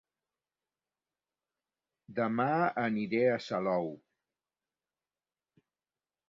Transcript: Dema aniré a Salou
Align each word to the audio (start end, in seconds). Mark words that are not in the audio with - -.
Dema 2.19 2.47
aniré 2.85 3.21
a 3.35 3.37
Salou 3.49 3.87